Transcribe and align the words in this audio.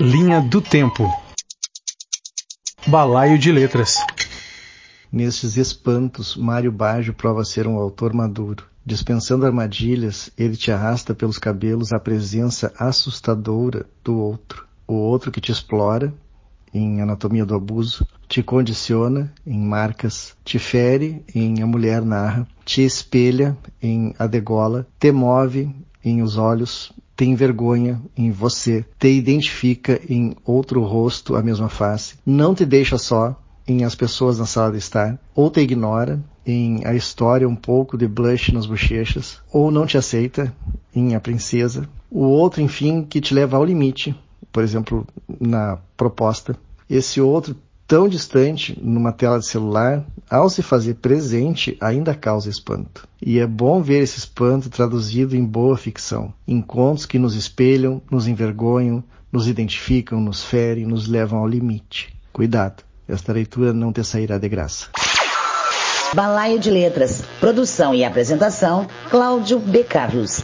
Linha 0.00 0.40
do 0.40 0.60
Tempo. 0.60 1.12
Balaio 2.86 3.36
de 3.36 3.50
Letras. 3.50 3.96
Nestes 5.10 5.56
espantos, 5.56 6.36
Mário 6.36 6.70
Baggio 6.70 7.12
prova 7.12 7.44
ser 7.44 7.66
um 7.66 7.76
autor 7.76 8.14
maduro. 8.14 8.64
Dispensando 8.86 9.44
armadilhas, 9.44 10.30
ele 10.38 10.56
te 10.56 10.70
arrasta 10.70 11.16
pelos 11.16 11.36
cabelos 11.36 11.92
à 11.92 11.98
presença 11.98 12.72
assustadora 12.78 13.86
do 14.04 14.16
outro. 14.16 14.68
O 14.86 14.94
outro 14.94 15.32
que 15.32 15.40
te 15.40 15.50
explora, 15.50 16.14
em 16.72 17.02
Anatomia 17.02 17.44
do 17.44 17.56
Abuso, 17.56 18.06
te 18.28 18.40
condiciona 18.40 19.34
em 19.44 19.58
Marcas, 19.58 20.36
te 20.44 20.60
fere 20.60 21.24
em 21.34 21.60
A 21.60 21.66
Mulher 21.66 22.02
Narra, 22.02 22.46
te 22.64 22.82
espelha 22.82 23.58
em 23.82 24.14
A 24.16 24.28
Degola, 24.28 24.86
te 24.96 25.10
move 25.10 25.74
em 26.04 26.22
Os 26.22 26.36
Olhos, 26.36 26.92
tem 27.18 27.34
vergonha 27.34 28.00
em 28.16 28.30
você, 28.30 28.84
te 28.96 29.08
identifica 29.08 30.00
em 30.08 30.36
outro 30.44 30.84
rosto 30.84 31.34
a 31.34 31.42
mesma 31.42 31.68
face, 31.68 32.14
não 32.24 32.54
te 32.54 32.64
deixa 32.64 32.96
só 32.96 33.36
em 33.66 33.82
as 33.82 33.96
pessoas 33.96 34.38
na 34.38 34.46
sala 34.46 34.70
de 34.70 34.78
estar, 34.78 35.18
ou 35.34 35.50
te 35.50 35.58
ignora 35.58 36.22
em 36.46 36.86
a 36.86 36.94
história 36.94 37.48
um 37.48 37.56
pouco 37.56 37.98
de 37.98 38.06
blush 38.06 38.52
nas 38.52 38.66
bochechas, 38.66 39.40
ou 39.52 39.68
não 39.72 39.84
te 39.84 39.98
aceita 39.98 40.54
em 40.94 41.16
a 41.16 41.20
princesa, 41.20 41.88
o 42.08 42.22
outro, 42.22 42.62
enfim, 42.62 43.02
que 43.02 43.20
te 43.20 43.34
leva 43.34 43.56
ao 43.56 43.64
limite, 43.64 44.14
por 44.52 44.62
exemplo, 44.62 45.04
na 45.40 45.76
proposta. 45.96 46.56
Esse 46.88 47.20
outro 47.20 47.56
tão 47.84 48.08
distante 48.08 48.78
numa 48.80 49.10
tela 49.10 49.40
de 49.40 49.46
celular, 49.46 50.06
ao 50.30 50.48
se 50.50 50.62
fazer 50.62 50.94
presente, 50.94 51.76
ainda 51.80 52.14
causa 52.14 52.50
espanto. 52.50 53.06
E 53.20 53.38
é 53.38 53.46
bom 53.46 53.82
ver 53.82 54.02
esse 54.02 54.18
espanto 54.18 54.68
traduzido 54.68 55.34
em 55.36 55.44
boa 55.44 55.76
ficção, 55.76 56.32
em 56.46 56.60
contos 56.60 57.06
que 57.06 57.18
nos 57.18 57.34
espelham, 57.34 58.02
nos 58.10 58.26
envergonham, 58.26 59.02
nos 59.32 59.46
identificam, 59.46 60.20
nos 60.20 60.44
ferem, 60.44 60.86
nos 60.86 61.06
levam 61.06 61.38
ao 61.38 61.48
limite. 61.48 62.14
Cuidado, 62.32 62.82
esta 63.08 63.32
leitura 63.32 63.72
não 63.72 63.92
te 63.92 64.04
sairá 64.04 64.38
de 64.38 64.48
graça. 64.48 64.88
Balaio 66.14 66.58
de 66.58 66.70
Letras, 66.70 67.22
produção 67.38 67.94
e 67.94 68.04
apresentação, 68.04 68.86
Cláudio 69.10 69.58
B. 69.58 69.84
Carlos. 69.84 70.42